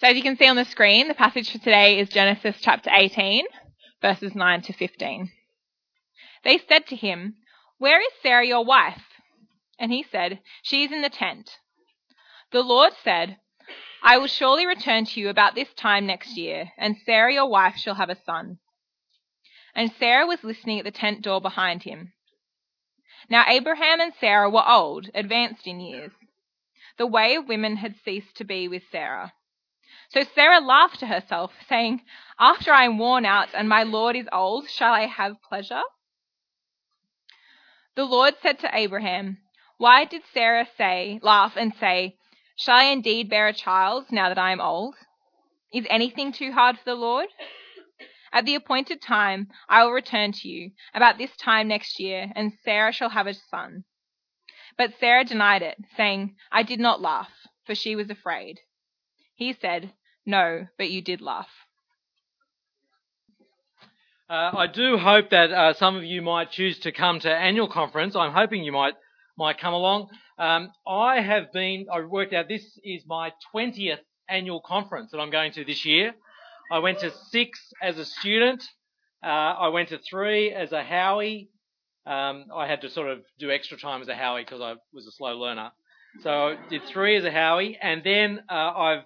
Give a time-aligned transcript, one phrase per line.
[0.00, 2.88] So as you can see on the screen, the passage for today is Genesis chapter
[2.88, 3.44] 18,
[4.00, 5.28] verses 9 to 15.
[6.44, 7.34] They said to him,
[7.78, 9.02] Where is Sarah your wife?
[9.76, 11.50] And he said, She is in the tent.
[12.52, 13.38] The Lord said,
[14.00, 17.76] I will surely return to you about this time next year, and Sarah your wife
[17.76, 18.58] shall have a son.
[19.74, 22.12] And Sarah was listening at the tent door behind him.
[23.28, 26.12] Now Abraham and Sarah were old, advanced in years.
[26.98, 29.32] The way of women had ceased to be with Sarah.
[30.10, 32.02] So Sarah laughed to herself, saying,
[32.38, 35.82] After I am worn out and my Lord is old, shall I have pleasure?
[37.94, 39.38] The Lord said to Abraham,
[39.76, 42.16] Why did Sarah say, laugh and say,
[42.56, 44.94] Shall I indeed bear a child now that I am old?
[45.72, 47.28] Is anything too hard for the Lord?
[48.32, 52.52] At the appointed time I will return to you, about this time next year, and
[52.64, 53.84] Sarah shall have a son.
[54.78, 57.32] But Sarah denied it, saying, I did not laugh,
[57.66, 58.60] for she was afraid.
[59.38, 59.92] He said,
[60.26, 61.48] No, but you did laugh.
[64.28, 67.68] Uh, I do hope that uh, some of you might choose to come to annual
[67.68, 68.16] conference.
[68.16, 68.94] I'm hoping you might
[69.38, 70.08] might come along.
[70.38, 71.86] Um, I have been.
[71.90, 76.14] I worked out this is my 20th annual conference that I'm going to this year.
[76.72, 78.64] I went to six as a student.
[79.22, 81.48] Uh, I went to three as a Howie.
[82.06, 85.06] Um, I had to sort of do extra time as a Howie because I was
[85.06, 85.70] a slow learner.
[86.22, 89.04] So I did three as a Howie, and then uh, I've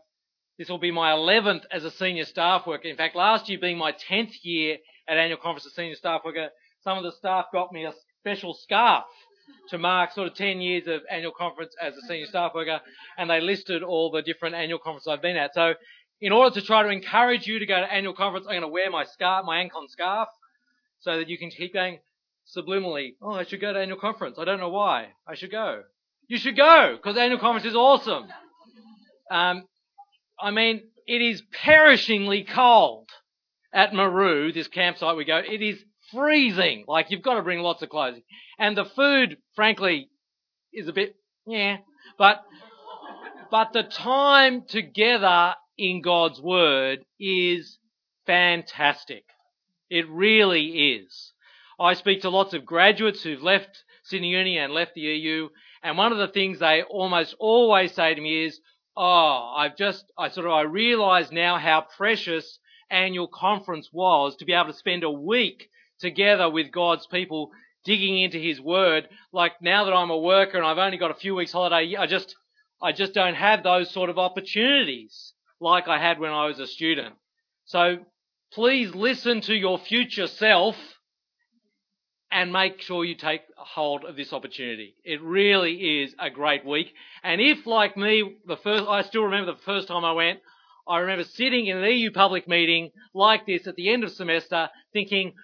[0.62, 2.86] this will be my 11th as a senior staff worker.
[2.86, 4.76] In fact, last year being my 10th year
[5.08, 6.50] at annual conference as senior staff worker,
[6.84, 9.02] some of the staff got me a special scarf
[9.70, 12.80] to mark sort of 10 years of annual conference as a senior staff worker,
[13.18, 15.52] and they listed all the different annual conferences I've been at.
[15.52, 15.74] So,
[16.20, 18.68] in order to try to encourage you to go to annual conference, I'm going to
[18.68, 20.28] wear my scarf, my Ancon scarf,
[21.00, 21.98] so that you can keep going
[22.56, 23.16] subliminally.
[23.20, 24.38] Oh, I should go to annual conference.
[24.38, 25.08] I don't know why.
[25.26, 25.82] I should go.
[26.28, 28.28] You should go because annual conference is awesome.
[29.28, 29.64] Um,
[30.42, 33.08] I mean, it is perishingly cold
[33.72, 35.38] at Merroo, this campsite we go.
[35.38, 36.84] It is freezing.
[36.88, 38.22] Like you've got to bring lots of clothing.
[38.58, 40.08] And the food, frankly,
[40.72, 41.14] is a bit,
[41.46, 41.78] yeah.
[42.18, 42.42] But,
[43.50, 47.78] but the time together in God's Word is
[48.26, 49.24] fantastic.
[49.90, 51.32] It really is.
[51.78, 55.48] I speak to lots of graduates who've left Sydney Uni and left the EU,
[55.82, 58.60] and one of the things they almost always say to me is,
[58.96, 62.58] oh, I've just, I sort of, I realise now how precious
[62.90, 65.68] annual conference was to be able to spend a week
[66.00, 67.50] together with God's people
[67.84, 69.08] digging into His Word.
[69.32, 72.06] Like now that I'm a worker and I've only got a few weeks holiday, I
[72.06, 72.36] just,
[72.82, 76.66] I just don't have those sort of opportunities like I had when I was a
[76.66, 77.14] student.
[77.64, 77.98] So
[78.52, 80.76] please listen to your future self
[82.32, 84.96] and make sure you take hold of this opportunity.
[85.04, 86.92] It really is a great week.
[87.22, 90.40] And if, like me, the first, I still remember the first time I went,
[90.88, 94.70] I remember sitting in an EU public meeting like this at the end of semester
[94.94, 95.34] thinking,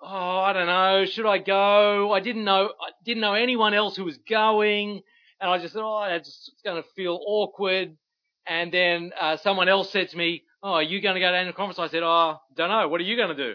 [0.00, 2.10] oh, I don't know, should I go?
[2.10, 5.02] I didn't know, I didn't know anyone else who was going.
[5.40, 7.96] And I just thought, oh, it's going to feel awkward.
[8.46, 11.36] And then uh, someone else said to me, oh, are you going to go to
[11.36, 11.78] annual conference?
[11.78, 12.88] I said, oh, don't know.
[12.88, 13.54] What are you going to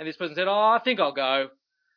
[0.00, 1.48] And this person said, oh, I think I'll go.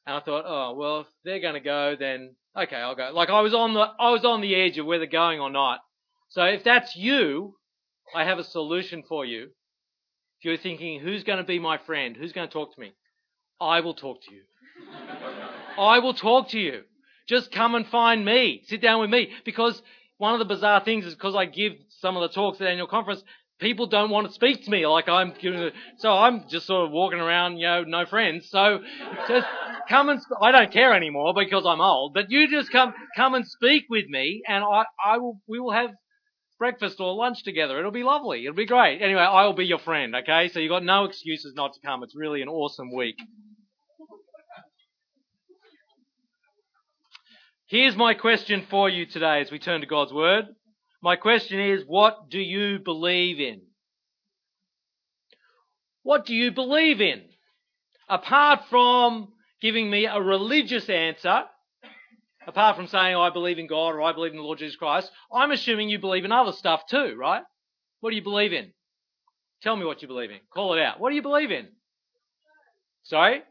[0.07, 3.11] And I thought, oh well, if they're going to go, then okay, I'll go.
[3.13, 5.81] Like I was on the I was on the edge of whether going or not.
[6.29, 7.55] So if that's you,
[8.15, 9.49] I have a solution for you.
[10.39, 12.15] If you're thinking, who's going to be my friend?
[12.15, 12.93] Who's going to talk to me?
[13.59, 14.43] I will talk to you.
[15.77, 16.83] I will talk to you.
[17.27, 18.61] Just come and find me.
[18.67, 19.31] Sit down with me.
[19.43, 19.81] Because
[20.17, 22.87] one of the bizarre things is because I give some of the talks at annual
[22.87, 23.23] conference,
[23.59, 25.33] people don't want to speak to me like I'm
[25.97, 28.49] so I'm just sort of walking around, you know, no friends.
[28.49, 28.79] So
[29.27, 29.47] just
[29.89, 33.47] come and, I don't care anymore because I'm old, but you just come, come and
[33.47, 35.91] speak with me and I, I will, we will have
[36.59, 37.79] breakfast or lunch together.
[37.79, 38.43] It'll be lovely.
[38.43, 39.01] It'll be great.
[39.01, 40.49] Anyway, I will be your friend, okay?
[40.49, 42.03] So you've got no excuses not to come.
[42.03, 43.15] It's really an awesome week.
[47.67, 50.45] Here's my question for you today as we turn to God's Word.
[51.01, 53.61] My question is, what do you believe in?
[56.03, 57.23] What do you believe in?
[58.09, 61.43] Apart from giving me a religious answer,
[62.47, 65.11] apart from saying I believe in God or I believe in the Lord Jesus Christ,
[65.31, 67.43] I'm assuming you believe in other stuff too, right?
[67.99, 68.71] What do you believe in?
[69.61, 70.39] Tell me what you believe in.
[70.53, 70.99] Call it out.
[70.99, 71.67] What do you believe in?
[73.03, 73.41] Sorry?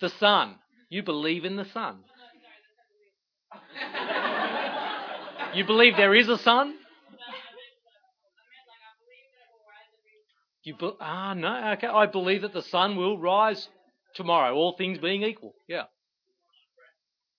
[0.00, 0.56] The sun.
[0.88, 1.98] You believe in the sun.
[5.54, 6.74] You believe there is a sun?
[10.62, 13.68] You be, ah no okay I believe that the sun will rise
[14.16, 15.54] tomorrow, all things being equal.
[15.68, 15.84] Yeah.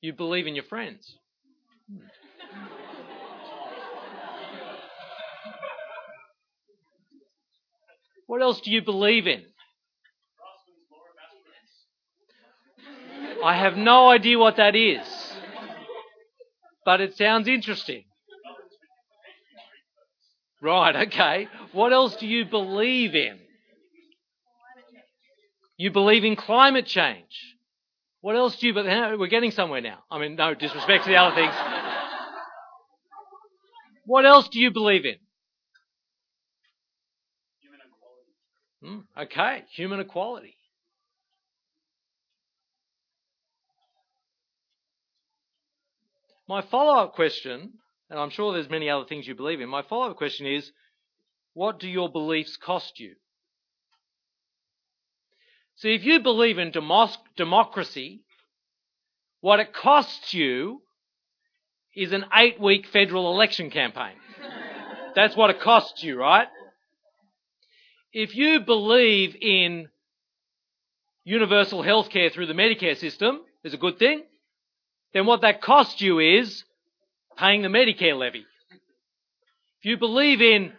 [0.02, 1.18] You believe in your friends.
[8.28, 9.44] What else do you believe in?
[13.44, 15.06] I have no idea what that is,
[16.88, 18.06] but it sounds interesting.
[20.62, 21.50] Right, okay.
[21.74, 23.40] What else do you believe in?
[25.76, 27.58] You believe in climate change.
[28.22, 29.20] What else do you believe?
[29.20, 30.00] We're getting somewhere now.
[30.10, 31.54] I mean, no disrespect to the other things.
[34.06, 35.18] What else do you believe in?
[37.60, 37.80] Human
[38.86, 39.26] equality.
[39.26, 40.57] Okay, human equality.
[46.48, 47.74] My follow up question,
[48.10, 50.72] and I'm sure there's many other things you believe in, my follow up question is
[51.54, 53.16] what do your beliefs cost you?
[55.76, 56.72] See, if you believe in
[57.36, 58.22] democracy,
[59.42, 60.82] what it costs you
[61.96, 64.16] is an eight week federal election campaign.
[65.16, 66.48] That's what it costs you, right?
[68.14, 69.90] If you believe in
[71.24, 74.24] universal health care through the Medicare system, is a good thing
[75.18, 76.64] then what that costs you is
[77.38, 78.46] paying the Medicare levy.
[79.80, 80.74] If you believe in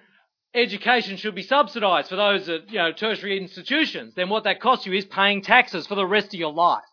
[0.55, 4.87] education should be subsidised for those at you know, tertiary institutions, then what that costs
[4.87, 6.85] you is paying taxes for the rest of your life.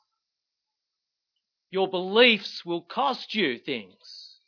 [1.69, 4.39] Your beliefs will cost you things.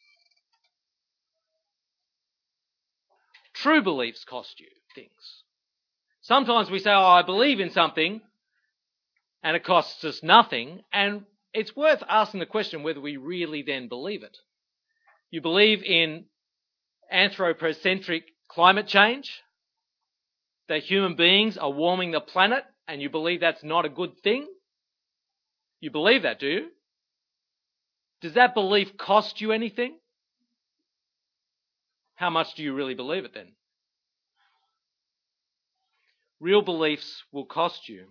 [3.53, 5.43] True beliefs cost you things.
[6.21, 8.21] Sometimes we say, oh, I believe in something,
[9.43, 11.25] and it costs us nothing, and
[11.57, 14.37] it's worth asking the question whether we really then believe it.
[15.31, 16.25] You believe in
[17.11, 19.41] anthropocentric climate change,
[20.69, 24.45] that human beings are warming the planet, and you believe that's not a good thing?
[25.79, 26.67] You believe that, do you?
[28.21, 29.97] Does that belief cost you anything?
[32.13, 33.53] How much do you really believe it then?
[36.39, 38.05] Real beliefs will cost you.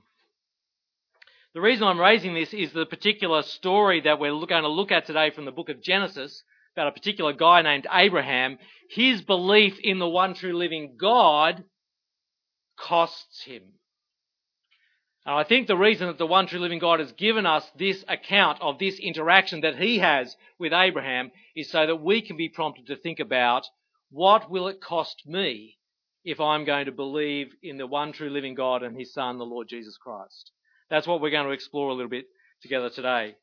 [1.56, 5.06] The reason I'm raising this is the particular story that we're going to look at
[5.06, 6.42] today from the book of Genesis
[6.74, 8.58] about a particular guy named Abraham.
[8.90, 11.64] His belief in the one true living God
[12.78, 13.62] costs him.
[15.24, 18.04] And I think the reason that the one true living God has given us this
[18.06, 22.50] account of this interaction that he has with Abraham is so that we can be
[22.50, 23.66] prompted to think about
[24.10, 25.78] what will it cost me
[26.22, 29.46] if I'm going to believe in the one true living God and his son, the
[29.46, 30.52] Lord Jesus Christ.
[30.90, 32.26] That's what we're going to explore a little bit
[32.62, 33.34] together today.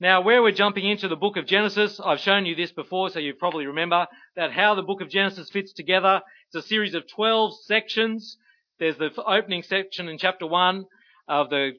[0.00, 3.20] Now, where we're jumping into the book of Genesis, I've shown you this before, so
[3.20, 6.20] you probably remember that how the book of Genesis fits together.
[6.48, 8.36] It's a series of 12 sections.
[8.78, 10.84] There's the opening section in chapter 1
[11.28, 11.72] of the,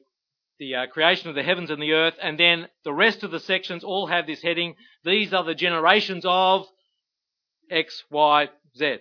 [0.58, 3.38] the uh, creation of the heavens and the earth, and then the rest of the
[3.38, 4.74] sections all have this heading.
[5.04, 6.66] These are the generations of
[7.70, 8.96] X, Y, Z.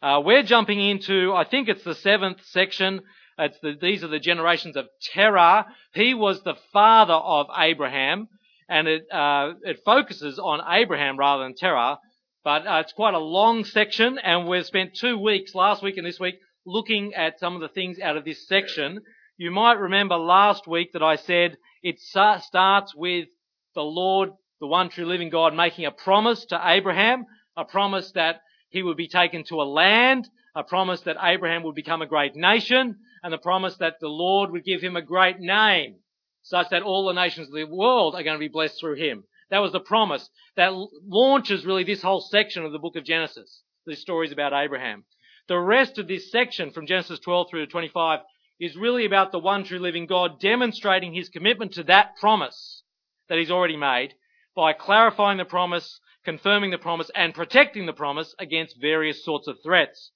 [0.00, 3.02] Uh, we're jumping into, I think it's the seventh section,
[3.36, 5.66] the, these are the generations of Terah.
[5.92, 8.28] He was the father of Abraham,
[8.68, 11.98] and it, uh, it focuses on Abraham rather than Terah.
[12.44, 16.06] But uh, it's quite a long section, and we've spent two weeks, last week and
[16.06, 16.36] this week,
[16.66, 19.00] looking at some of the things out of this section.
[19.36, 23.28] You might remember last week that I said it starts with
[23.74, 27.24] the Lord, the one true living God, making a promise to Abraham,
[27.56, 28.40] a promise that
[28.70, 32.36] he would be taken to a land, a promise that Abraham would become a great
[32.36, 35.96] nation, and the promise that the Lord would give him a great name,
[36.42, 39.24] such that all the nations of the world are going to be blessed through him.
[39.48, 40.74] That was the promise that
[41.06, 45.04] launches really this whole section of the book of Genesis, these stories about Abraham.
[45.48, 48.20] The rest of this section from Genesis 12 through to 25
[48.60, 52.82] is really about the one true living God demonstrating his commitment to that promise
[53.30, 54.12] that he's already made
[54.54, 59.56] by clarifying the promise, confirming the promise, and protecting the promise against various sorts of
[59.62, 60.10] threats.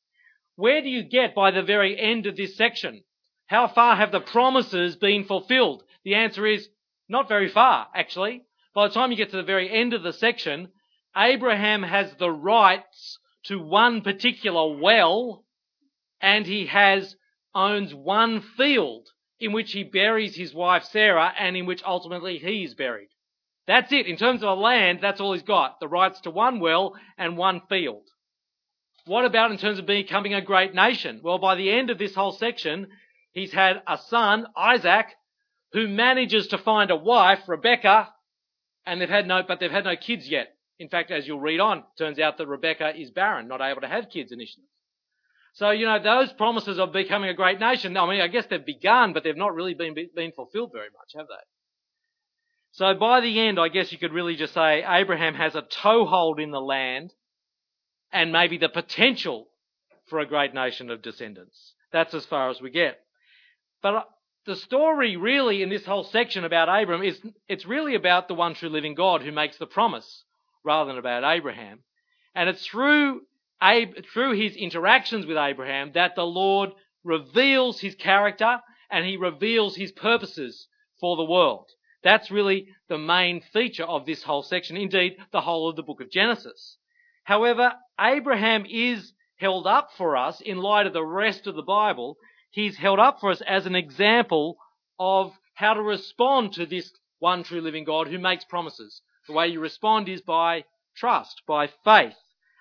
[0.59, 3.05] Where do you get by the very end of this section?
[3.47, 5.85] How far have the promises been fulfilled?
[6.03, 6.69] The answer is
[7.09, 8.43] not very far, actually.
[8.75, 10.73] By the time you get to the very end of the section,
[11.17, 15.45] Abraham has the rights to one particular well,
[16.21, 17.15] and he has
[17.55, 19.07] owns one field
[19.39, 23.11] in which he buries his wife Sarah and in which ultimately he is buried.
[23.69, 24.07] That's it.
[24.07, 25.79] In terms of a land, that's all he's got.
[25.79, 28.09] The rights to one well and one field.
[29.09, 31.21] What about in terms of becoming a great nation?
[31.25, 32.89] Well, by the end of this whole section,
[33.33, 35.07] he's had a son, Isaac,
[35.73, 38.11] who manages to find a wife, Rebecca,
[38.85, 40.55] and they've had no, but they've had no kids yet.
[40.79, 43.89] In fact, as you'll read on, turns out that Rebecca is barren, not able to
[43.89, 44.67] have kids initially.
[45.55, 48.65] So, you know, those promises of becoming a great nation, I mean, I guess they've
[48.65, 51.45] begun, but they've not really been, been fulfilled very much, have they?
[52.73, 56.41] So by the end, I guess you could really just say Abraham has a toehold
[56.41, 57.15] in the land
[58.13, 59.49] and maybe the potential
[60.07, 61.75] for a great nation of descendants.
[61.93, 62.99] That's as far as we get.
[63.83, 64.03] But uh,
[64.47, 68.55] the story really in this whole section about Abram is it's really about the one
[68.55, 70.25] true living God who makes the promise
[70.65, 71.81] rather than about Abraham.
[72.35, 73.23] And it's through
[73.61, 76.71] Ab- through his interactions with Abraham that the Lord
[77.03, 78.61] reveals his character
[78.91, 80.69] and he reveals his purposes
[81.01, 81.69] for the world.
[82.05, 86.01] That's really the main feature of this whole section, indeed, the whole of the book
[86.01, 86.79] of Genesis.
[87.29, 92.17] However, Abraham is held up for us in light of the rest of the Bible.
[92.51, 94.57] He's held up for us as an example
[94.99, 99.03] of how to respond to this one true living God who makes promises.
[99.27, 100.65] The way you respond is by
[100.97, 102.17] trust, by faith.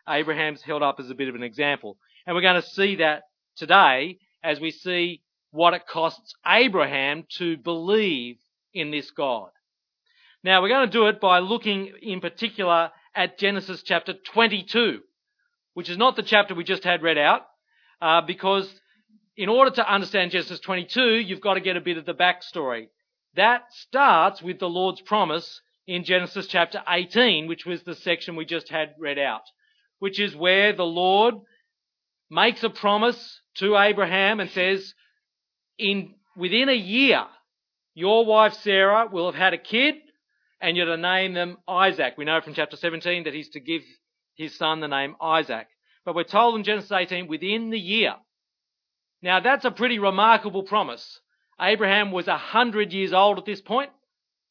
[0.10, 1.98] Abraham's held up as a bit of an example.
[2.26, 3.24] And we're going to see that
[3.56, 5.22] today as we see
[5.52, 8.36] what it costs Abraham to believe
[8.74, 9.48] in this God.
[10.44, 15.00] Now we're going to do it by looking in particular at Genesis chapter 22,
[15.74, 17.42] which is not the chapter we just had read out,
[18.00, 18.72] uh, because
[19.36, 22.90] in order to understand Genesis 22, you've got to get a bit of the backstory.
[23.36, 28.46] That starts with the Lord's promise in Genesis chapter 18, which was the section we
[28.46, 29.44] just had read out,
[29.98, 31.36] which is where the Lord
[32.30, 34.94] makes a promise to Abraham and says,
[35.80, 37.26] in within a year,
[37.96, 39.96] your wife Sarah will have had a kid,
[40.62, 42.16] and you're to name them Isaac.
[42.18, 43.82] We know from chapter 17 that he's to give
[44.36, 45.68] his son the name Isaac.
[46.06, 48.16] But we're told in Genesis 18, within the year.
[49.22, 51.20] Now that's a pretty remarkable promise.
[51.60, 53.92] Abraham was a hundred years old at this point.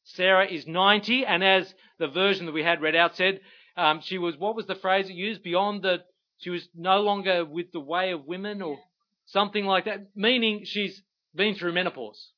[0.05, 3.41] Sarah is 90, and as the version that we had read out said,
[3.77, 5.43] um, she was, what was the phrase it used?
[5.43, 5.99] Beyond the,
[6.39, 8.79] she was no longer with the way of women or
[9.27, 11.03] something like that, meaning she's
[11.35, 12.31] been through menopause,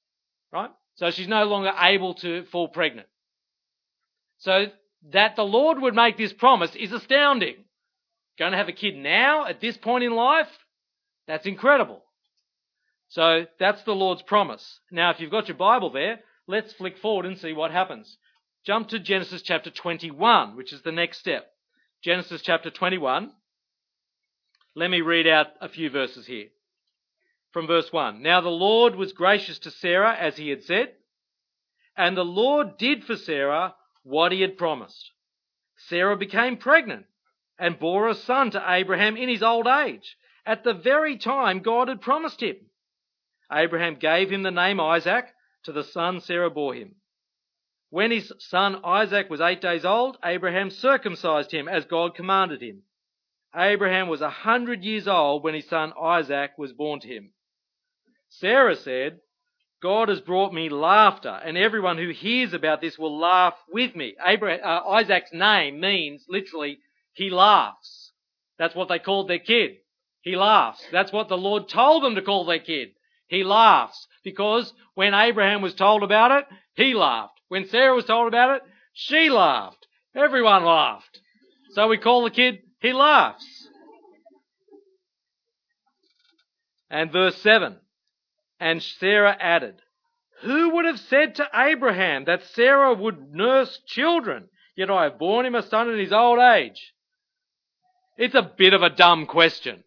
[0.53, 0.71] right?
[0.97, 3.07] So she's no longer able to fall pregnant.
[4.39, 4.67] So
[5.11, 7.57] that the Lord would make this promise is astounding.
[8.39, 10.49] Going to have a kid now at this point in life?
[11.27, 12.03] That's incredible.
[13.09, 14.81] So that's the Lord's promise.
[14.91, 18.17] Now, if you've got your Bible there, let's flick forward and see what happens.
[18.65, 21.51] Jump to Genesis chapter 21, which is the next step.
[22.03, 23.33] Genesis chapter 21.
[24.75, 26.47] Let me read out a few verses here
[27.53, 28.23] from verse 1.
[28.23, 30.93] Now the Lord was gracious to Sarah as he had said,
[31.97, 33.75] and the Lord did for Sarah
[34.09, 35.13] what he had promised.
[35.77, 37.07] Sarah became pregnant
[37.59, 41.89] and bore a son to Abraham in his old age, at the very time God
[41.89, 42.57] had promised him.
[43.53, 45.27] Abraham gave him the name Isaac
[45.65, 46.95] to the son Sarah bore him.
[47.91, 52.83] When his son Isaac was eight days old, Abraham circumcised him as God commanded him.
[53.55, 57.33] Abraham was a hundred years old when his son Isaac was born to him.
[58.29, 59.21] Sarah said,
[59.81, 64.15] God has brought me laughter, and everyone who hears about this will laugh with me.
[64.25, 66.79] Abraham, uh, Isaac's name means literally,
[67.13, 68.13] he laughs.
[68.59, 69.77] That's what they called their kid.
[70.23, 70.85] He laughs.
[70.91, 72.91] That's what the Lord told them to call their kid.
[73.29, 74.09] He laughs.
[74.25, 76.45] Because when Abraham was told about it,
[76.75, 77.41] he laughed.
[77.49, 78.63] When Sarah was told about it,
[78.95, 79.87] she laughed.
[80.15, 81.21] Everyone laughed.
[81.71, 83.47] So we call the kid, he laughs.
[86.91, 87.77] And verse 7.
[88.61, 89.77] And Sarah added,
[90.43, 94.49] Who would have said to Abraham that Sarah would nurse children?
[94.77, 96.93] Yet I have borne him a son in his old age.
[98.17, 99.85] It's a bit of a dumb question.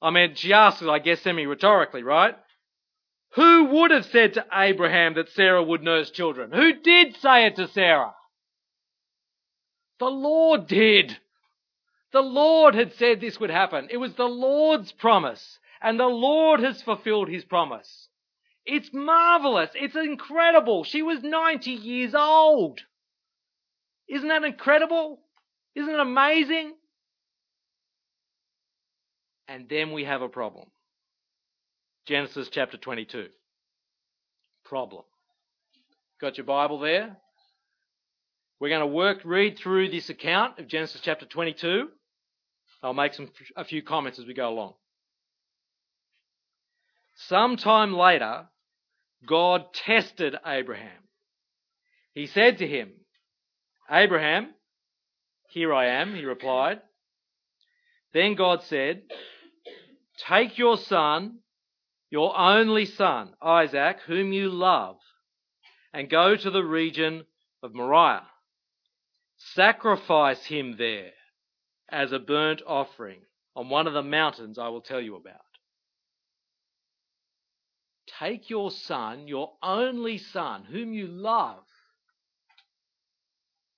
[0.00, 2.36] I mean, she asks it, I guess, semi-rhetorically, right?
[3.34, 6.52] Who would have said to Abraham that Sarah would nurse children?
[6.52, 8.14] Who did say it to Sarah?
[9.98, 11.16] The Lord did.
[12.12, 13.88] The Lord had said this would happen.
[13.90, 18.08] It was the Lord's promise and the Lord has fulfilled his promise.
[18.64, 19.70] It's marvelous.
[19.74, 20.84] It's incredible.
[20.84, 22.80] She was 90 years old.
[24.08, 25.20] Isn't that incredible?
[25.74, 26.74] Isn't it amazing?
[29.46, 30.66] And then we have a problem.
[32.06, 33.28] Genesis chapter 22.
[34.64, 35.02] Problem.
[36.20, 37.16] Got your Bible there?
[38.60, 41.88] We're going to work, read through this account of Genesis chapter 22.
[42.82, 44.74] I'll make some, a few comments as we go along.
[47.26, 48.46] Sometime later,
[49.26, 51.02] God tested Abraham.
[52.14, 52.92] He said to him,
[53.90, 54.54] Abraham,
[55.50, 56.80] here I am, he replied.
[58.12, 59.02] Then God said,
[60.28, 61.40] Take your son,
[62.08, 64.96] your only son, Isaac, whom you love,
[65.92, 67.24] and go to the region
[67.62, 68.26] of Moriah.
[69.36, 71.12] Sacrifice him there
[71.90, 73.20] as a burnt offering
[73.56, 75.47] on one of the mountains I will tell you about.
[78.18, 81.64] Take your son, your only son, whom you love,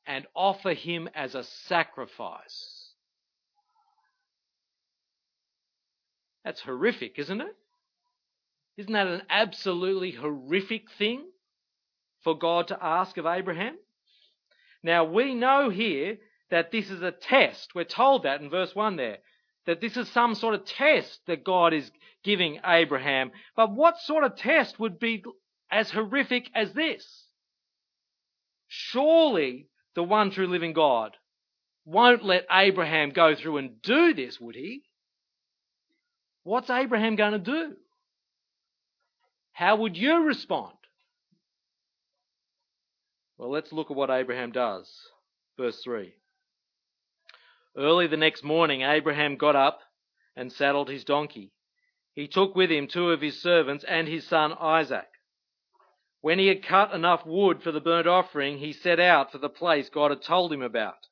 [0.07, 2.93] and offer him as a sacrifice.
[6.45, 7.57] That's horrific, isn't it?
[8.77, 11.27] Isn't that an absolutely horrific thing
[12.23, 13.77] for God to ask of Abraham?
[14.83, 16.19] Now we know here
[16.51, 17.75] that this is a test.
[17.75, 19.19] We're told that in verse 1 there.
[19.67, 21.91] That this is some sort of test that God is
[22.25, 23.31] giving Abraham.
[23.57, 25.23] But what sort of test would be
[25.71, 27.27] as horrific as this?
[28.69, 31.17] Surely the one true living God
[31.85, 34.83] won't let Abraham go through and do this, would he?
[36.45, 37.75] What's Abraham going to do?
[39.53, 40.75] How would you respond?
[43.37, 44.91] Well, let's look at what Abraham does.
[45.59, 46.15] Verse 3.
[47.77, 49.81] Early the next morning, Abraham got up
[50.35, 51.53] and saddled his donkey.
[52.15, 55.09] He took with him two of his servants and his son Isaac.
[56.21, 59.49] When he had cut enough wood for the burnt offering, he set out for the
[59.49, 61.07] place God had told him about.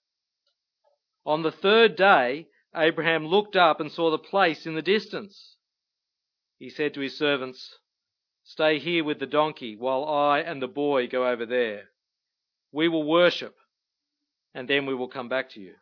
[1.25, 5.57] On the third day, Abraham looked up and saw the place in the distance.
[6.59, 7.79] He said to his servants,
[8.43, 11.91] Stay here with the donkey while I and the boy go over there.
[12.73, 13.57] We will worship,
[14.55, 15.75] and then we will come back to you.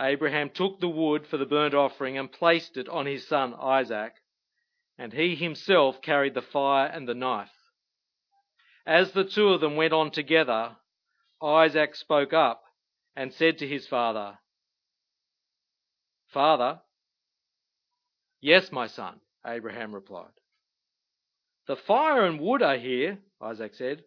[0.00, 4.14] Abraham took the wood for the burnt offering and placed it on his son Isaac,
[4.96, 7.50] and he himself carried the fire and the knife.
[8.86, 10.76] As the two of them went on together,
[11.42, 12.62] Isaac spoke up
[13.14, 14.38] and said to his father,
[16.32, 16.80] Father,
[18.40, 20.32] yes, my son, Abraham replied.
[21.66, 24.04] The fire and wood are here, Isaac said,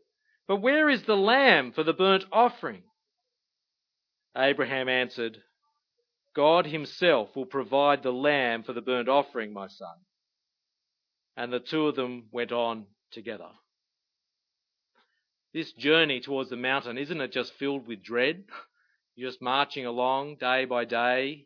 [0.48, 2.84] but where is the lamb for the burnt offering?
[4.36, 5.42] Abraham answered,
[6.36, 9.96] God himself will provide the lamb for the burnt offering, my son.
[11.38, 13.50] And the two of them went on together.
[15.54, 18.46] This journey towards the mountain, isn't it just filled with dread?
[19.16, 21.46] You're just marching along day by day.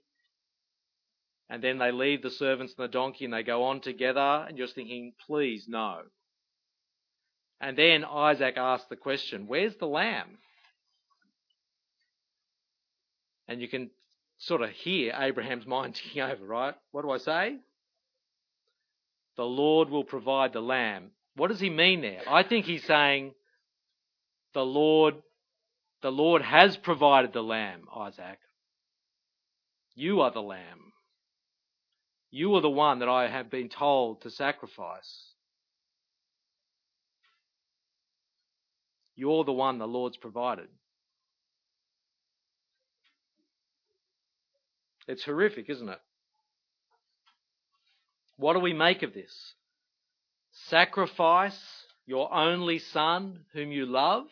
[1.50, 4.58] And then they leave the servants and the donkey and they go on together, and
[4.58, 6.02] you're just thinking, please, no.
[7.62, 10.38] And then Isaac asks the question, Where's the lamb?
[13.48, 13.92] And you can
[14.40, 16.76] sort of hear Abraham's mind ticking over, right?
[16.92, 17.58] What do I say?
[19.36, 21.12] The Lord will provide the lamb.
[21.36, 22.22] What does he mean there?
[22.28, 23.34] I think he's saying
[24.54, 25.16] the Lord
[26.02, 28.38] the Lord has provided the lamb, Isaac.
[29.96, 30.94] You are the lamb.
[32.30, 35.32] You are the one that I have been told to sacrifice.
[39.16, 40.68] You're the one the Lord's provided.
[45.08, 46.00] It's horrific, isn't it?
[48.38, 49.54] What do we make of this?
[50.70, 51.60] Sacrifice
[52.06, 54.26] your only son whom you love?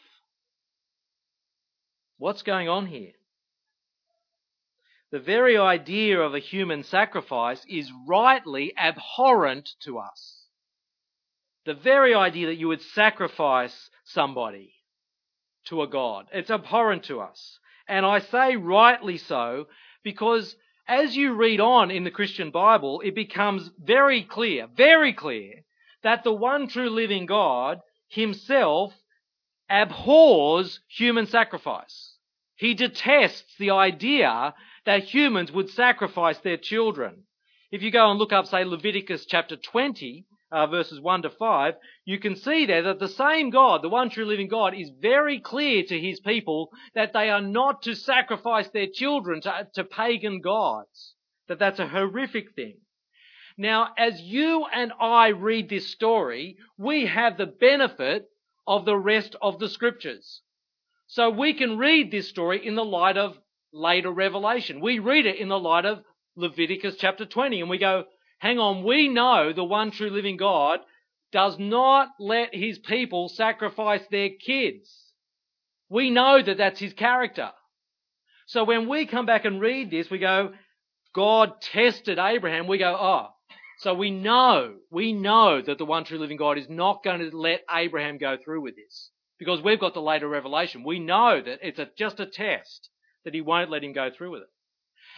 [2.17, 3.11] What's going on here?
[5.11, 10.45] The very idea of a human sacrifice is rightly abhorrent to us.
[11.65, 14.73] The very idea that you would sacrifice somebody
[15.65, 16.27] to a God.
[16.33, 17.59] It's abhorrent to us.
[17.87, 19.67] And I say rightly so
[20.03, 20.55] because
[20.87, 25.63] as you read on in the Christian Bible, it becomes very clear, very clear,
[26.03, 28.93] that the one true living God himself
[29.69, 32.17] abhors human sacrifice.
[32.55, 34.53] He detests the idea
[34.85, 37.23] that humans would sacrifice their children.
[37.71, 41.73] If you go and look up, say, Leviticus chapter 20, uh, verses 1 to 5,
[42.05, 45.39] you can see there that the same God, the one true living God, is very
[45.39, 50.39] clear to his people that they are not to sacrifice their children to, to pagan
[50.39, 51.15] gods.
[51.49, 52.77] That that's a horrific thing.
[53.57, 58.25] Now, as you and I read this story, we have the benefit
[58.65, 60.41] of the rest of the scriptures.
[61.07, 63.37] So we can read this story in the light of
[63.73, 64.79] later revelation.
[64.79, 66.01] We read it in the light of
[66.37, 68.05] Leviticus chapter 20 and we go,
[68.39, 70.79] hang on, we know the one true living God
[71.31, 74.89] does not let his people sacrifice their kids.
[75.89, 77.51] We know that that's his character.
[78.47, 80.53] So when we come back and read this, we go,
[81.13, 82.67] God tested Abraham.
[82.67, 83.29] We go, oh,
[83.79, 87.35] so we know, we know that the one true living God is not going to
[87.35, 89.11] let Abraham go through with this.
[89.37, 90.83] Because we've got the later revelation.
[90.85, 92.89] We know that it's a, just a test,
[93.25, 94.49] that he won't let him go through with it.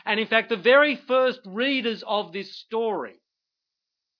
[0.08, 3.20] And in fact, the very first readers of this story,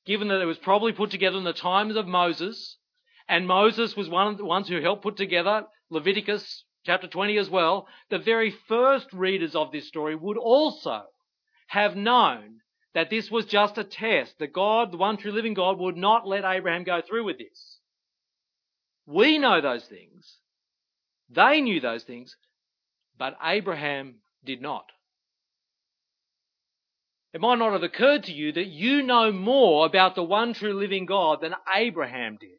[0.06, 2.78] given that it was probably put together in the times of Moses,
[3.30, 7.50] and Moses was one of the ones who helped put together Leviticus chapter 20 as
[7.50, 11.04] well, the very first readers of this story would also
[11.67, 12.58] have known
[12.93, 16.28] that this was just a test, that God, the one true living God, would not
[16.28, 17.80] let Abraham go through with this.
[19.06, 20.38] We know those things.
[21.30, 22.36] They knew those things,
[23.17, 24.86] but Abraham did not.
[27.38, 30.73] It might not have occurred to you that you know more about the one true
[30.73, 32.58] living God than Abraham did.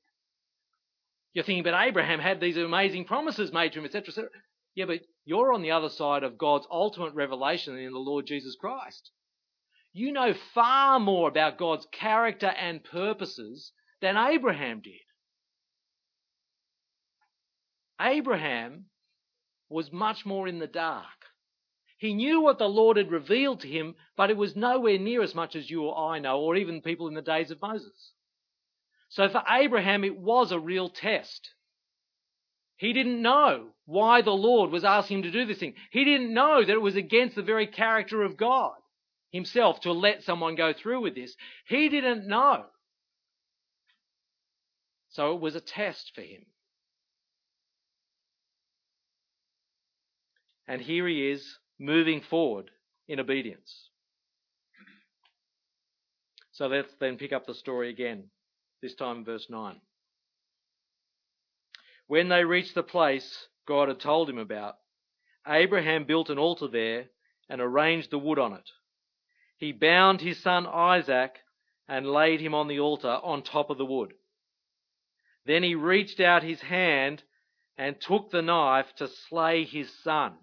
[1.32, 4.30] You're thinking, but Abraham had these amazing promises made to him, etc., etc.
[4.76, 8.54] Yeah, but you're on the other side of God's ultimate revelation in the Lord Jesus
[8.54, 9.10] Christ.
[9.92, 14.92] You know far more about God's character and purposes than Abraham did.
[18.00, 18.84] Abraham
[19.68, 21.17] was much more in the dark.
[21.98, 25.34] He knew what the Lord had revealed to him, but it was nowhere near as
[25.34, 28.12] much as you or I know, or even people in the days of Moses.
[29.08, 31.50] So for Abraham, it was a real test.
[32.76, 35.74] He didn't know why the Lord was asking him to do this thing.
[35.90, 38.74] He didn't know that it was against the very character of God
[39.32, 41.34] himself to let someone go through with this.
[41.66, 42.66] He didn't know.
[45.11, 46.46] So it was a test for him.
[50.68, 52.70] And here he is moving forward
[53.06, 53.88] in obedience.
[56.52, 58.24] So let's then pick up the story again,
[58.82, 59.80] this time verse 9.
[62.08, 64.76] When they reached the place God had told him about,
[65.46, 67.06] Abraham built an altar there
[67.48, 68.68] and arranged the wood on it.
[69.58, 71.36] He bound his son Isaac
[71.88, 74.12] and laid him on the altar on top of the wood.
[75.46, 77.22] Then he reached out his hand
[77.76, 80.34] and took the knife to slay his son.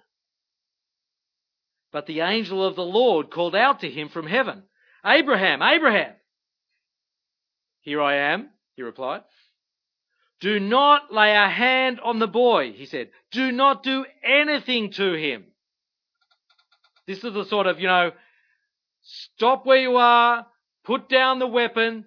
[1.96, 4.64] But the angel of the Lord called out to him from heaven,
[5.06, 6.12] Abraham, Abraham!
[7.80, 9.22] Here I am, he replied.
[10.42, 13.12] Do not lay a hand on the boy, he said.
[13.32, 15.46] Do not do anything to him.
[17.08, 18.12] This is the sort of, you know,
[19.02, 20.48] stop where you are,
[20.84, 22.04] put down the weapon,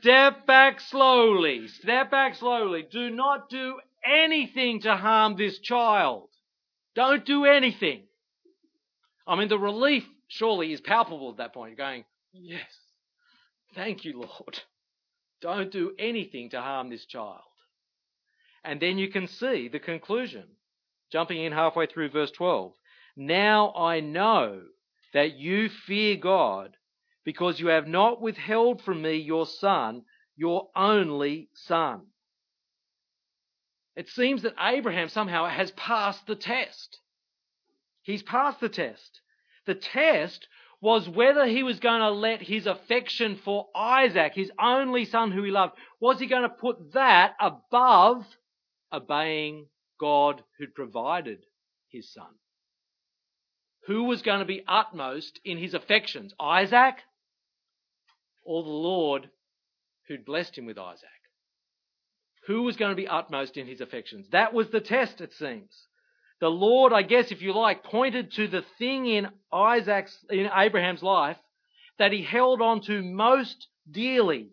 [0.00, 2.82] step back slowly, step back slowly.
[2.82, 6.28] Do not do anything to harm this child.
[6.94, 8.02] Don't do anything.
[9.30, 11.76] I mean, the relief surely is palpable at that point.
[11.76, 12.68] Going, yes,
[13.76, 14.58] thank you, Lord.
[15.40, 17.40] Don't do anything to harm this child.
[18.64, 20.46] And then you can see the conclusion,
[21.12, 22.72] jumping in halfway through verse 12.
[23.16, 24.62] Now I know
[25.14, 26.76] that you fear God
[27.24, 30.02] because you have not withheld from me your son,
[30.36, 32.02] your only son.
[33.94, 36.98] It seems that Abraham somehow has passed the test.
[38.02, 39.20] He's passed the test.
[39.66, 40.48] The test
[40.80, 45.42] was whether he was going to let his affection for Isaac, his only son who
[45.42, 48.26] he loved, was he going to put that above
[48.92, 49.66] obeying
[49.98, 51.44] God who'd provided
[51.88, 52.34] his son?
[53.86, 56.32] Who was going to be utmost in his affections?
[56.40, 56.96] Isaac
[58.42, 59.30] or the Lord
[60.08, 61.08] who'd blessed him with Isaac?
[62.46, 64.28] Who was going to be utmost in his affections?
[64.30, 65.86] That was the test, it seems.
[66.40, 71.02] The Lord, I guess, if you like, pointed to the thing in Isaac's, in Abraham's
[71.02, 71.36] life
[71.98, 74.48] that he held on to most dearly.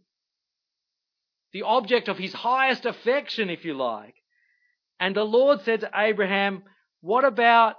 [1.53, 4.15] The object of his highest affection, if you like.
[4.99, 6.63] And the Lord said to Abraham,
[6.99, 7.75] What about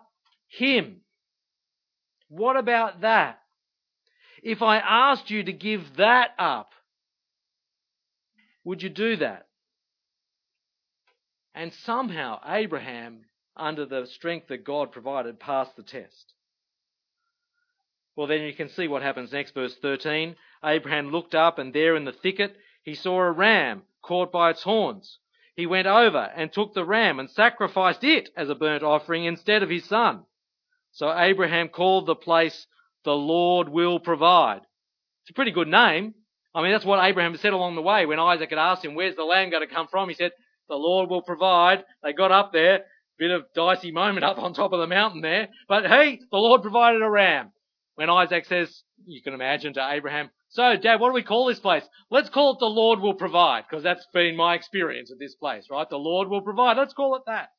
[0.49, 1.03] him?
[2.29, 3.41] What about that?
[4.43, 6.71] If I asked you to give that up,
[8.65, 9.47] would you do that?
[11.55, 13.25] And somehow Abraham,
[13.59, 16.35] under the strength that God provided, passed the test.
[18.17, 20.35] Well, then you can see what happens next, verse 13.
[20.65, 24.63] Abraham looked up, and there in the thicket he saw a ram caught by its
[24.63, 25.19] horns
[25.59, 29.65] he went over and took the ram and sacrificed it as a burnt offering instead
[29.65, 30.23] of his son.
[30.93, 32.69] So Abraham called the place,
[33.05, 34.61] the Lord will provide.
[35.23, 36.15] It's a pretty good name.
[36.55, 39.17] I mean, that's what Abraham said along the way when Isaac had asked him, where's
[39.17, 40.09] the lamb going to come from?
[40.09, 40.31] He said,
[40.69, 41.83] the Lord will provide.
[42.05, 42.85] They got up there,
[43.19, 46.63] bit of dicey moment up on top of the mountain there, but hey, the Lord
[46.63, 47.53] provided a ram.
[47.97, 51.61] When Isaac says, you can imagine to Abraham, so, Dad, what do we call this
[51.61, 51.85] place?
[52.11, 55.67] Let's call it the Lord will provide, because that's been my experience at this place,
[55.71, 55.89] right?
[55.89, 56.79] The Lord will provide.
[56.79, 57.51] Let's call it that.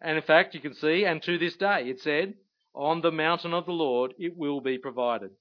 [0.00, 2.34] And in fact, you can see, and to this day, it said,
[2.74, 5.32] on the mountain of the Lord it will be provided.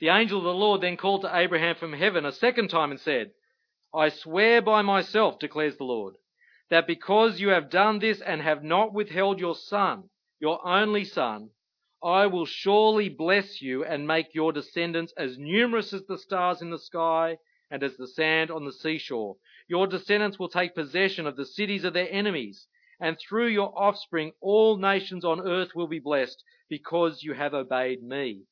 [0.00, 3.00] The angel of the Lord then called to Abraham from heaven a second time and
[3.00, 3.30] said,
[3.94, 6.14] I swear by myself, declares the Lord,
[6.70, 10.04] that because you have done this and have not withheld your son,
[10.40, 11.50] your only son,
[12.02, 16.70] I will surely bless you and make your descendants as numerous as the stars in
[16.70, 17.38] the sky
[17.70, 19.36] and as the sand on the seashore.
[19.66, 22.66] Your descendants will take possession of the cities of their enemies,
[23.00, 28.02] and through your offspring all nations on earth will be blessed because you have obeyed
[28.02, 28.42] me.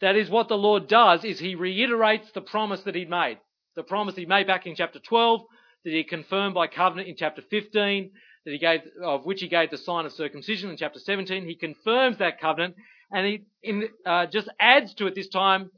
[0.00, 3.38] That is what the Lord does is he reiterates the promise that he'd made.
[3.76, 5.42] The promise he made back in chapter 12
[5.84, 8.10] that he confirmed by covenant in chapter 15
[8.44, 11.46] that he gave, of which he gave the sign of circumcision in chapter 17.
[11.46, 12.74] He confirms that covenant
[13.10, 15.70] And he in, uh, just adds to it this time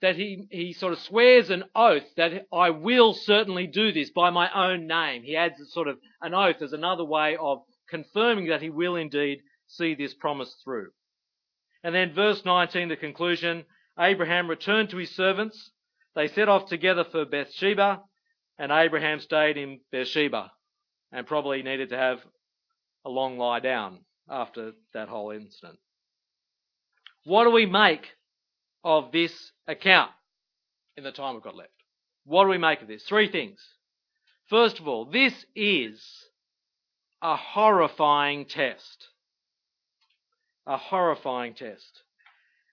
[0.00, 4.30] that he, he sort of swears an oath that I will certainly do this by
[4.30, 5.22] my own name.
[5.22, 9.40] He adds sort of an oath as another way of confirming that he will indeed
[9.66, 10.88] see this promise through.
[11.84, 13.64] And then verse 19, the conclusion,
[13.98, 15.70] Abraham returned to his servants.
[16.14, 18.00] They set off together for Beersheba,
[18.60, 20.52] and Abraham stayed in Beersheba
[21.10, 22.20] and probably needed to have
[23.06, 25.78] a long lie down after that whole incident.
[27.24, 28.06] What do we make
[28.84, 29.32] of this
[29.66, 30.10] account
[30.98, 31.70] in the time we've got left?
[32.26, 33.02] What do we make of this?
[33.04, 33.58] Three things.
[34.50, 36.04] First of all, this is
[37.22, 39.08] a horrifying test.
[40.66, 42.02] A horrifying test.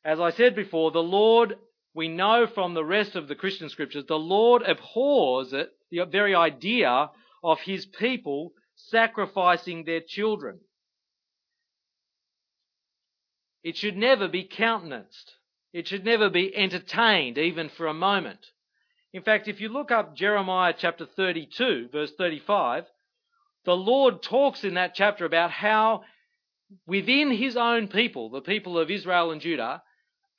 [0.04, 1.56] As I said before, the Lord,
[1.94, 6.36] we know from the rest of the Christian scriptures, the Lord abhors it, the very
[6.36, 7.10] idea
[7.44, 10.60] of his people sacrificing their children.
[13.64, 15.34] It should never be countenanced.
[15.74, 18.40] It should never be entertained, even for a moment.
[19.14, 22.86] In fact, if you look up Jeremiah chapter 32, verse 35,
[23.66, 26.04] the Lord talks in that chapter about how
[26.86, 29.82] within his own people, the people of Israel and Judah,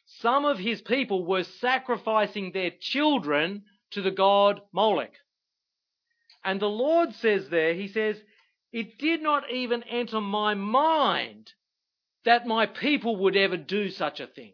[0.06, 5.12] some of his people were sacrificing their children to the god Molech.
[6.44, 8.16] And the Lord says there, He says,
[8.72, 11.52] it did not even enter my mind
[12.24, 14.52] that my people would ever do such a thing.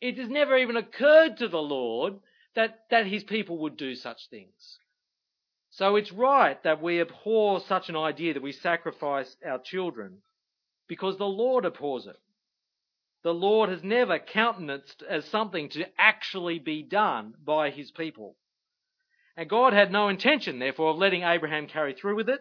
[0.00, 2.20] It has never even occurred to the Lord
[2.54, 4.78] that, that his people would do such things.
[5.70, 10.18] So it's right that we abhor such an idea that we sacrifice our children
[10.86, 12.20] because the Lord abhors it.
[13.22, 18.36] The Lord has never countenanced as something to actually be done by his people.
[19.36, 22.40] And God had no intention, therefore, of letting Abraham carry through with it.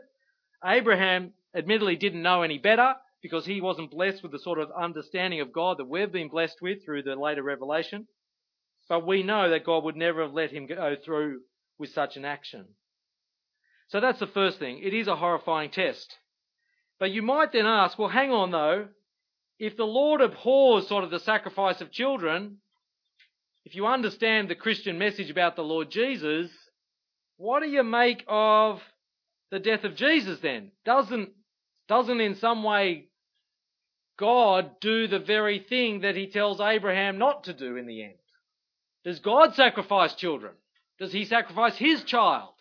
[0.64, 5.42] Abraham admittedly didn't know any better because he wasn't blessed with the sort of understanding
[5.42, 8.08] of God that we've been blessed with through the later revelation.
[8.90, 11.42] But we know that God would never have let him go through
[11.80, 12.66] with such an action.
[13.88, 14.80] So that's the first thing.
[14.84, 16.18] It is a horrifying test.
[17.00, 18.88] But you might then ask, well, hang on though.
[19.60, 22.58] If the Lord abhors sort of the sacrifice of children,
[23.66, 26.52] if you understand the Christian message about the Lord Jesus,
[27.38, 28.82] what do you make of
[29.52, 30.72] the death of Jesus then?
[30.86, 31.30] Doesn't,
[31.88, 33.08] doesn't in some way
[34.18, 38.14] God do the very thing that he tells Abraham not to do in the end?
[39.04, 40.54] Does God sacrifice children?
[41.00, 42.54] Does he sacrifice his child?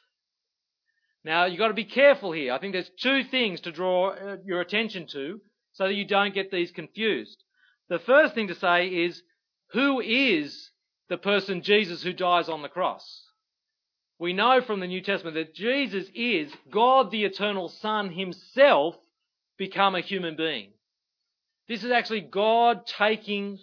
[1.24, 2.52] Now, you've got to be careful here.
[2.52, 5.40] I think there's two things to draw uh, your attention to
[5.72, 7.42] so that you don't get these confused.
[7.88, 9.22] The first thing to say is,
[9.72, 10.70] who is
[11.08, 13.24] the person Jesus who dies on the cross?
[14.22, 18.94] We know from the New Testament that Jesus is God the eternal Son himself
[19.58, 20.74] become a human being.
[21.66, 23.58] This is actually God taking,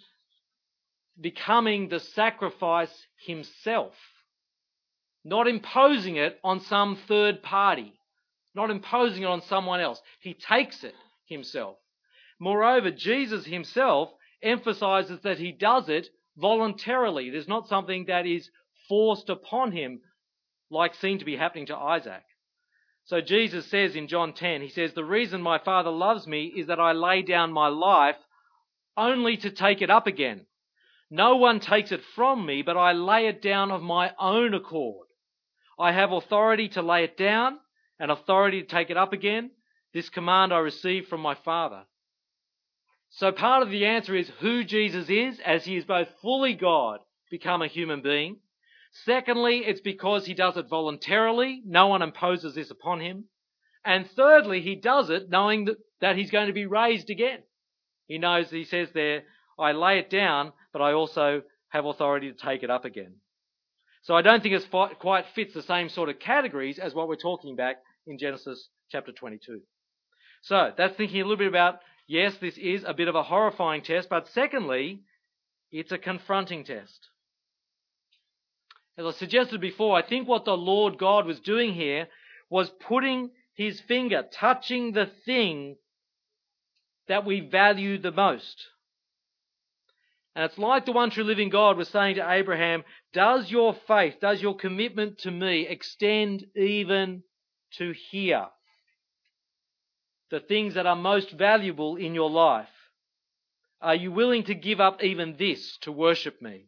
[1.18, 2.92] becoming the sacrifice
[3.26, 3.94] himself.
[5.24, 7.94] Not imposing it on some third party.
[8.54, 10.02] Not imposing it on someone else.
[10.20, 10.96] He takes it
[11.26, 11.78] himself.
[12.38, 14.10] Moreover, Jesus himself
[14.44, 17.30] emphasizes that he does it voluntarily.
[17.30, 18.50] There's not something that is
[18.90, 20.02] forced upon him,
[20.70, 22.24] like seemed to be happening to Isaac.
[23.06, 26.68] So Jesus says in John 10, he says, The reason my Father loves me is
[26.68, 28.18] that I lay down my life
[28.96, 30.46] only to take it up again.
[31.10, 35.08] No one takes it from me, but I lay it down of my own accord.
[35.80, 37.58] I have authority to lay it down
[38.00, 39.52] and authority to take it up again.
[39.94, 41.86] This command I received from my Father.
[43.10, 47.00] So part of the answer is who Jesus is, as he is both fully God,
[47.32, 48.38] become a human being,
[48.92, 51.62] Secondly, it's because he does it voluntarily.
[51.66, 53.26] No one imposes this upon him.
[53.86, 57.40] And thirdly, he does it knowing that, that he's going to be raised again.
[58.08, 59.24] He knows, he says there,
[59.58, 63.16] I lay it down, but I also have authority to take it up again.
[64.02, 67.16] So I don't think it quite fits the same sort of categories as what we're
[67.16, 67.76] talking about
[68.08, 69.62] in Genesis chapter 22.
[70.42, 73.84] So that's thinking a little bit about, yes, this is a bit of a horrifying
[73.84, 75.04] test, but secondly,
[75.72, 77.10] it's a confronting test.
[79.00, 82.10] As I suggested before, I think what the Lord God was doing here
[82.50, 85.78] was putting his finger, touching the thing
[87.08, 88.68] that we value the most.
[90.36, 92.84] And it's like the one true living God was saying to Abraham,
[93.14, 97.24] does your faith, does your commitment to me extend even
[97.78, 98.48] to here?
[100.30, 102.68] The things that are most valuable in your life.
[103.80, 106.66] Are you willing to give up even this to worship me?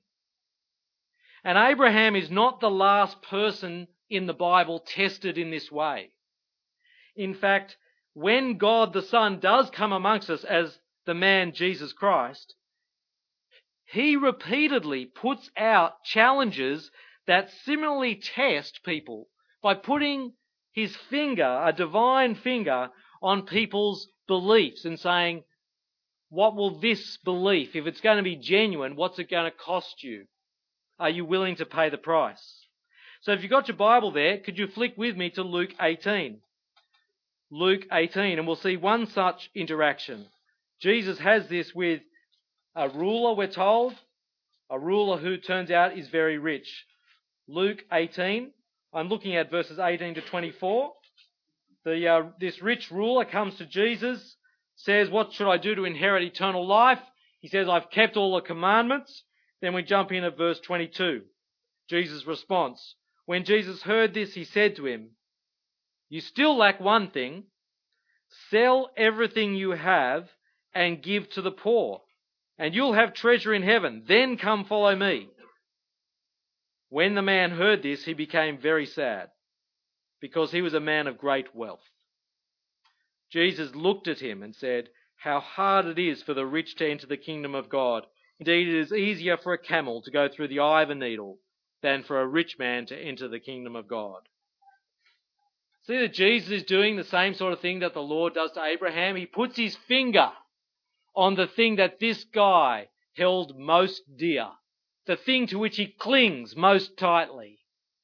[1.44, 6.12] And Abraham is not the last person in the Bible tested in this way.
[7.16, 7.78] In fact,
[8.14, 12.56] when God the Son does come amongst us as the man Jesus Christ,
[13.86, 16.92] he repeatedly puts out challenges
[17.28, 19.28] that similarly test people
[19.62, 20.34] by putting
[20.74, 22.90] his finger, a divine finger,
[23.22, 25.44] on people's beliefs and saying,
[26.30, 30.02] what will this belief, if it's going to be genuine, what's it going to cost
[30.04, 30.26] you?
[31.02, 32.60] Are you willing to pay the price?
[33.22, 36.38] So if you've got your Bible there, could you flick with me to Luke 18?
[37.50, 40.28] Luke 18, and we'll see one such interaction.
[40.80, 42.02] Jesus has this with
[42.76, 43.96] a ruler, we're told,
[44.70, 46.86] a ruler who turns out is very rich.
[47.48, 48.52] Luke 18,
[48.94, 50.94] I'm looking at verses 18 to 24.
[51.84, 54.36] The, uh, this rich ruler comes to Jesus,
[54.76, 57.00] says, What should I do to inherit eternal life?
[57.40, 59.24] He says, I've kept all the commandments.
[59.62, 61.22] Then we jump in at verse 22.
[61.90, 62.96] Jesus' response.
[63.26, 65.12] When Jesus heard this, he said to him,
[66.10, 67.46] You still lack one thing.
[68.50, 70.30] Sell everything you have
[70.74, 72.02] and give to the poor,
[72.58, 74.04] and you'll have treasure in heaven.
[74.08, 75.30] Then come follow me.
[76.90, 79.30] When the man heard this, he became very sad,
[80.20, 81.84] because he was a man of great wealth.
[83.32, 87.08] Jesus looked at him and said, How hard it is for the rich to enter
[87.08, 88.06] the kingdom of God.
[88.42, 91.38] Indeed, it is easier for a camel to go through the eye of a needle
[91.84, 94.22] than for a rich man to enter the kingdom of God.
[95.84, 98.64] See that Jesus is doing the same sort of thing that the Lord does to
[98.64, 99.16] Abraham.
[99.16, 100.32] He puts his finger
[101.16, 104.48] on the thing that this guy held most dear,
[105.06, 107.60] the thing to which he clings most tightly.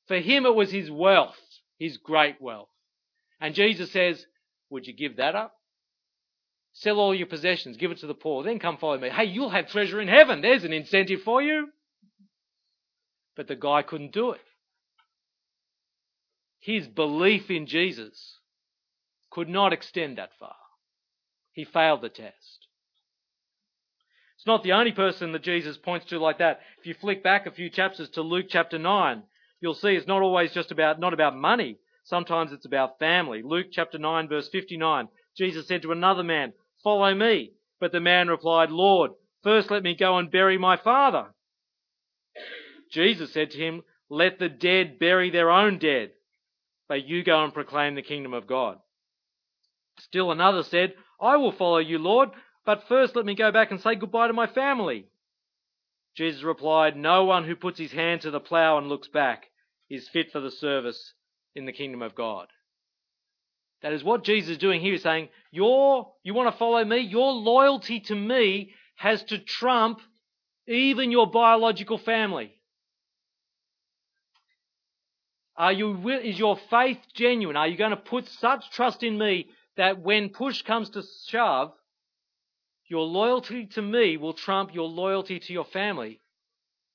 [0.05, 1.41] For him, it was his wealth,
[1.79, 2.69] his great wealth.
[3.41, 4.27] And Jesus says,
[4.69, 5.56] Would you give that up?
[6.79, 9.09] Sell all your possessions, give it to the poor, then come follow me.
[9.09, 10.41] Hey, you'll have treasure in heaven.
[10.41, 11.69] There's an incentive for you.
[13.35, 14.41] But the guy couldn't do it.
[16.59, 18.37] His belief in Jesus
[19.31, 20.55] could not extend that far.
[21.51, 22.67] He failed the test.
[24.35, 26.59] It's not the only person that Jesus points to like that.
[26.79, 29.23] If you flick back a few chapters to Luke chapter 9,
[29.61, 31.79] you'll see it's not always just about, not about money.
[32.03, 33.41] Sometimes it's about family.
[33.43, 35.07] Luke chapter 9 verse 59.
[35.35, 36.53] Jesus said to another man,
[36.87, 37.51] follow me.
[37.81, 39.11] But the man replied, Lord,
[39.43, 41.25] first let me go and bury my father.
[42.93, 46.11] Jesus said to him, let the dead bury their own dead,
[46.87, 48.77] but you go and proclaim the kingdom of God.
[49.99, 52.29] Still another said, I will follow you, Lord,
[52.65, 55.07] but first let me go back and say goodbye to my family.
[56.15, 59.47] Jesus replied, No one who puts his hand to the plough and looks back
[59.89, 61.13] is fit for the service
[61.53, 62.47] in the kingdom of God.
[63.81, 64.93] That is what Jesus is doing here.
[64.93, 66.99] He's saying, your, you want to follow me?
[66.99, 69.99] Your loyalty to me has to trump
[70.67, 72.53] even your biological family.
[75.55, 77.57] Are you, is your faith genuine?
[77.57, 81.71] Are you going to put such trust in me that when push comes to shove,
[82.87, 86.21] your loyalty to me will trump your loyalty to your family.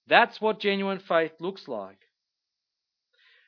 [0.08, 1.98] That's what genuine faith looks like.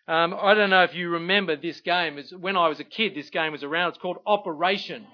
[0.06, 2.18] Um, I don't know if you remember this game.
[2.18, 3.90] It's, when I was a kid, this game was around.
[3.90, 5.06] It's called Operation.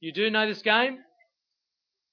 [0.00, 0.98] You do know this game?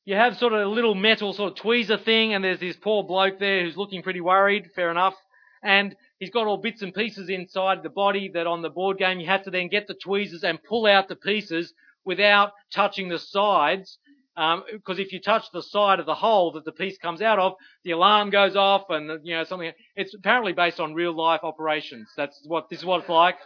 [0.05, 3.03] You have sort of a little metal sort of tweezer thing, and there's this poor
[3.03, 4.69] bloke there who's looking pretty worried.
[4.75, 5.15] Fair enough.
[5.63, 9.19] And he's got all bits and pieces inside the body that on the board game
[9.19, 11.73] you have to then get the tweezers and pull out the pieces
[12.05, 13.97] without touching the sides
[14.35, 17.39] because um, if you touch the side of the hole that the piece comes out
[17.39, 19.71] of, the alarm goes off, and you know something.
[19.95, 22.09] It's apparently based on real life operations.
[22.17, 23.37] That's what this is what it's like.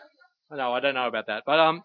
[0.52, 1.84] No, I don't know about that, but um,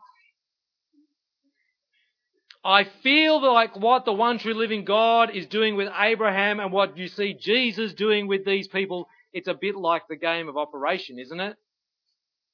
[2.65, 6.97] I feel like what the one true living God is doing with Abraham and what
[6.97, 11.19] you see Jesus doing with these people, it's a bit like the game of operation,
[11.19, 11.57] isn't it?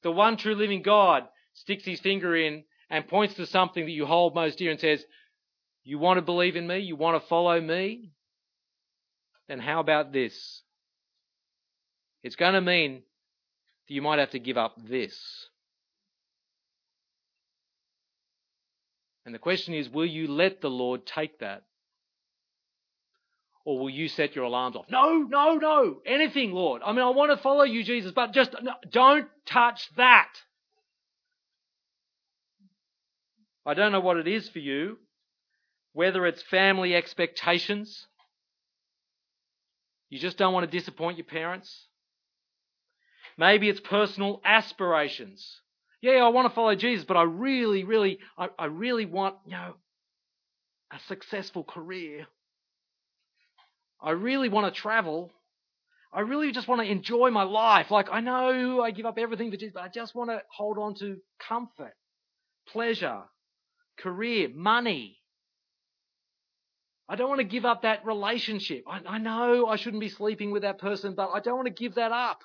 [0.02, 4.04] The one true living God sticks his finger in and points to something that you
[4.04, 5.04] hold most dear and says,
[5.84, 6.78] you want to believe in me?
[6.78, 8.12] You want to follow me?
[9.48, 10.62] Then how about this?
[12.22, 13.02] It's going to mean
[13.88, 15.18] that you might have to give up this.
[19.24, 21.64] And the question is will you let the Lord take that?
[23.64, 24.86] Or will you set your alarms off?
[24.90, 25.98] No, no, no.
[26.06, 26.82] Anything, Lord.
[26.84, 30.32] I mean, I want to follow you, Jesus, but just no, don't touch that.
[33.66, 34.98] I don't know what it is for you,
[35.92, 38.06] whether it's family expectations,
[40.08, 41.86] you just don't want to disappoint your parents.
[43.38, 45.60] Maybe it's personal aspirations.
[46.02, 49.52] Yeah, I want to follow Jesus, but I really, really, I, I really want, you
[49.52, 49.74] know,
[50.92, 52.26] a successful career.
[54.02, 55.30] I really want to travel.
[56.12, 57.90] I really just want to enjoy my life.
[57.90, 60.78] Like, I know I give up everything for Jesus, but I just want to hold
[60.78, 61.94] on to comfort,
[62.68, 63.22] pleasure,
[63.98, 65.19] career, money.
[67.10, 68.84] I don't want to give up that relationship.
[68.88, 71.74] I, I know I shouldn't be sleeping with that person, but I don't want to
[71.74, 72.44] give that up.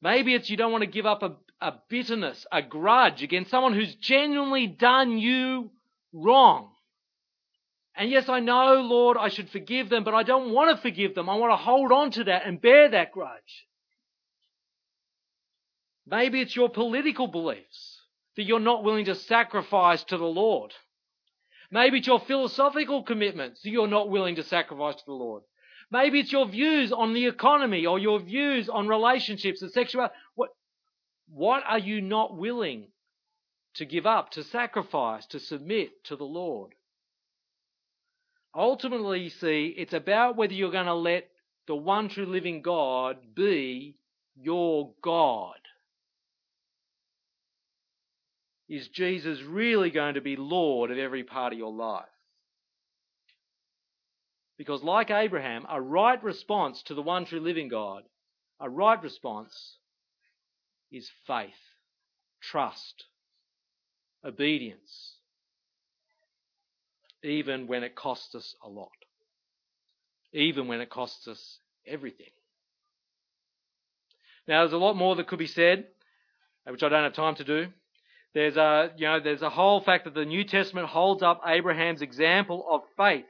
[0.00, 3.74] Maybe it's you don't want to give up a, a bitterness, a grudge against someone
[3.74, 5.72] who's genuinely done you
[6.12, 6.70] wrong.
[7.96, 11.16] And yes, I know, Lord, I should forgive them, but I don't want to forgive
[11.16, 11.28] them.
[11.28, 13.66] I want to hold on to that and bear that grudge.
[16.06, 18.00] Maybe it's your political beliefs
[18.36, 20.72] that you're not willing to sacrifice to the Lord.
[21.72, 25.42] Maybe it's your philosophical commitments that you're not willing to sacrifice to the Lord.
[25.90, 30.14] Maybe it's your views on the economy or your views on relationships and sexuality.
[30.34, 30.50] What,
[31.30, 32.88] what are you not willing
[33.74, 36.74] to give up, to sacrifice, to submit to the Lord?
[38.54, 41.30] Ultimately, you see, it's about whether you're going to let
[41.66, 43.96] the one true living God be
[44.36, 45.56] your God.
[48.72, 52.06] Is Jesus really going to be Lord of every part of your life?
[54.56, 58.04] Because, like Abraham, a right response to the one true living God,
[58.58, 59.76] a right response
[60.90, 61.50] is faith,
[62.40, 63.04] trust,
[64.24, 65.16] obedience,
[67.22, 68.88] even when it costs us a lot,
[70.32, 72.32] even when it costs us everything.
[74.48, 75.88] Now, there's a lot more that could be said,
[76.66, 77.66] which I don't have time to do.
[78.34, 82.02] There's a, you know, there's a whole fact that the New Testament holds up Abraham's
[82.02, 83.26] example of faith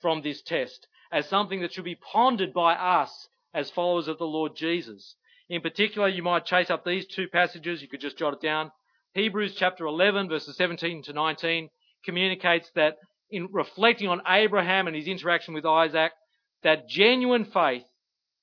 [0.00, 4.26] from this test as something that should be pondered by us as followers of the
[4.26, 5.14] Lord Jesus.
[5.48, 7.82] In particular, you might chase up these two passages.
[7.82, 8.72] You could just jot it down.
[9.14, 11.68] Hebrews chapter 11 verses 17 to 19
[12.04, 12.96] communicates that
[13.30, 16.12] in reflecting on Abraham and his interaction with Isaac,
[16.62, 17.84] that genuine faith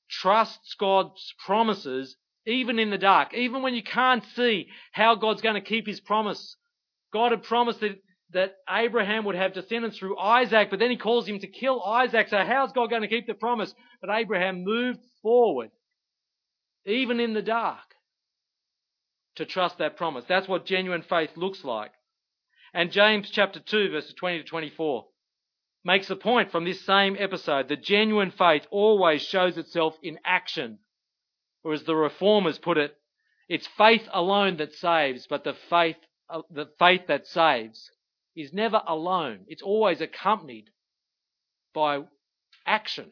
[0.10, 5.56] trusts God's promises even in the dark, even when you can't see how God's going
[5.56, 6.58] to keep his promise.
[7.12, 7.98] God had promised that,
[8.32, 12.28] that Abraham would have descendants through Isaac, but then he calls him to kill Isaac.
[12.30, 13.74] So how's God going to keep the promise?
[14.02, 15.70] But Abraham moved forward,
[16.86, 17.96] even in the dark,
[19.36, 20.26] to trust that promise.
[20.28, 21.92] That's what genuine faith looks like.
[22.74, 25.06] And James chapter 2 verses 20 to 24
[25.84, 30.78] makes a point from this same episode that genuine faith always shows itself in action
[31.64, 32.96] or as the reformers put it,
[33.48, 35.98] it's faith alone that saves, but the faith,
[36.30, 37.92] uh, the faith that saves
[38.36, 39.40] is never alone.
[39.48, 40.70] It's always accompanied
[41.74, 42.04] by
[42.66, 43.12] action,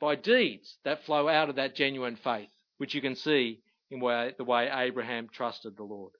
[0.00, 4.34] by deeds that flow out of that genuine faith, which you can see in way,
[4.38, 6.12] the way Abraham trusted the Lord.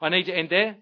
[0.00, 0.76] I need to end there,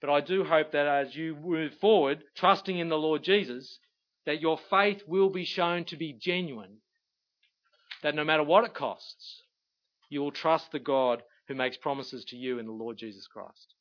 [0.00, 3.78] but I do hope that as you move forward, trusting in the Lord Jesus,
[4.26, 6.78] that your faith will be shown to be genuine
[8.02, 9.42] that no matter what it costs,
[10.08, 13.74] you will trust the God who makes promises to you in the Lord Jesus Christ.